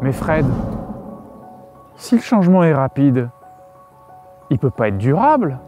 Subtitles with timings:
[0.00, 0.46] Mais Fred,
[1.96, 3.30] si le changement est rapide,
[4.50, 5.58] il peut pas être durable.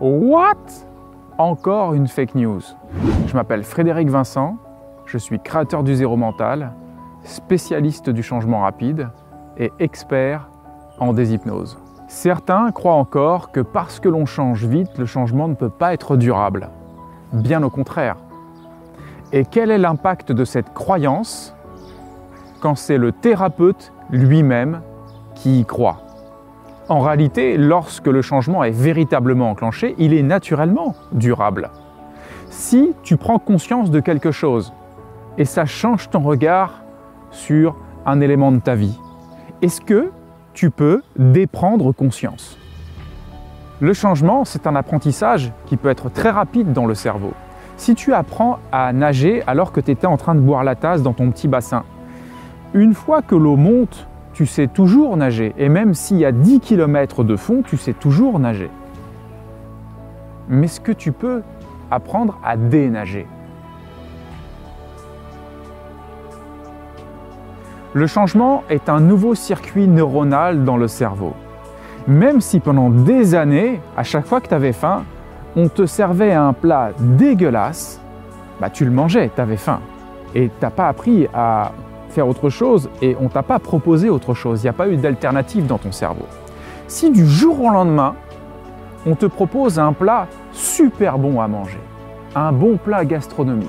[0.00, 0.54] What?
[1.36, 2.62] Encore une fake news.
[3.26, 4.56] Je m'appelle Frédéric Vincent,
[5.06, 6.72] je suis créateur du zéro mental,
[7.24, 9.08] spécialiste du changement rapide
[9.56, 10.48] et expert
[11.00, 11.78] en déshypnose.
[12.06, 16.16] Certains croient encore que parce que l'on change vite, le changement ne peut pas être
[16.16, 16.70] durable.
[17.32, 18.16] Bien au contraire.
[19.32, 21.56] Et quel est l'impact de cette croyance
[22.64, 24.80] quand c'est le thérapeute lui-même
[25.34, 25.98] qui y croit
[26.88, 31.68] En réalité, lorsque le changement est véritablement enclenché, il est naturellement durable.
[32.48, 34.72] Si tu prends conscience de quelque chose
[35.36, 36.80] et ça change ton regard
[37.30, 38.98] sur un élément de ta vie,
[39.60, 40.10] est-ce que
[40.54, 42.56] tu peux déprendre conscience?
[43.80, 47.34] Le changement, c'est un apprentissage qui peut être très rapide dans le cerveau.
[47.76, 51.02] Si tu apprends à nager alors que tu étais en train de boire la tasse
[51.02, 51.84] dans ton petit bassin,
[52.74, 55.54] une fois que l'eau monte, tu sais toujours nager.
[55.56, 58.68] Et même s'il y a 10 km de fond, tu sais toujours nager.
[60.48, 61.42] Mais ce que tu peux
[61.90, 63.26] apprendre à dénager
[67.96, 71.32] Le changement est un nouveau circuit neuronal dans le cerveau.
[72.08, 75.04] Même si pendant des années, à chaque fois que tu avais faim,
[75.54, 78.00] on te servait un plat dégueulasse,
[78.60, 79.78] bah tu le mangeais, tu avais faim.
[80.34, 81.70] Et tu n'as pas appris à
[82.22, 84.62] autre chose et on t'a pas proposé autre chose.
[84.62, 86.26] Il n'y a pas eu d'alternative dans ton cerveau.
[86.86, 88.14] Si du jour au lendemain,
[89.06, 91.80] on te propose un plat super bon à manger,
[92.34, 93.68] un bon plat gastronomique,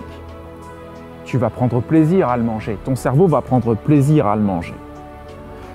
[1.26, 2.78] tu vas prendre plaisir à le manger.
[2.86, 4.76] Ton cerveau va prendre plaisir à le manger.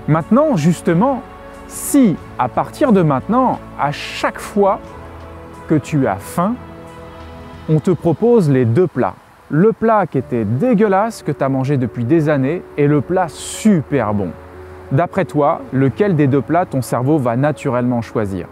[0.08, 1.22] Maintenant, justement,
[1.66, 4.80] si à partir de maintenant, à chaque fois
[5.68, 6.54] que tu as faim,
[7.68, 9.14] on te propose les deux plats.
[9.52, 13.26] Le plat qui était dégueulasse, que tu as mangé depuis des années, et le plat
[13.28, 14.30] super bon.
[14.92, 18.46] D'après toi, lequel des deux plats ton cerveau va naturellement choisir?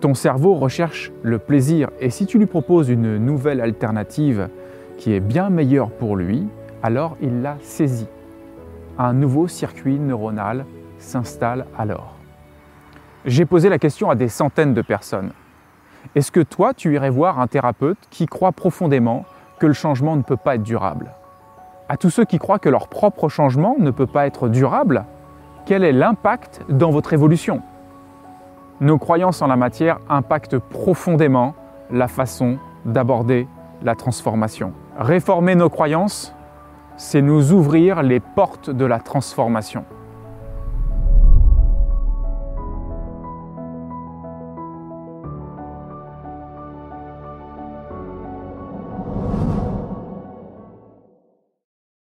[0.00, 4.48] Ton cerveau recherche le plaisir, et si tu lui proposes une nouvelle alternative
[4.96, 6.48] qui est bien meilleur pour lui,
[6.82, 8.06] alors il l'a saisi.
[8.98, 10.64] Un nouveau circuit neuronal
[10.98, 12.16] s'installe alors.
[13.26, 15.32] J'ai posé la question à des centaines de personnes.
[16.16, 19.24] Est-ce que toi, tu irais voir un thérapeute qui croit profondément
[19.60, 21.12] que le changement ne peut pas être durable?
[21.88, 25.04] À tous ceux qui croient que leur propre changement ne peut pas être durable,
[25.66, 27.62] quel est l'impact dans votre évolution?
[28.80, 31.54] Nos croyances en la matière impactent profondément
[31.92, 33.46] la façon d'aborder
[33.82, 34.72] la transformation.
[34.98, 36.34] Réformer nos croyances,
[36.96, 39.84] c'est nous ouvrir les portes de la transformation.